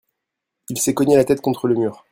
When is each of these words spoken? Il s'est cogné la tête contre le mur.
Il 0.71 0.79
s'est 0.81 0.95
cogné 0.95 1.15
la 1.15 1.25
tête 1.25 1.41
contre 1.41 1.67
le 1.67 1.75
mur. 1.75 2.05